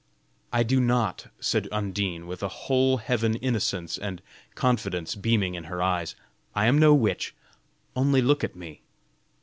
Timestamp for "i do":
0.51-0.79